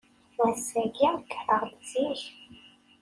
[0.45, 2.21] Ass-agi, kkreɣ-d zik.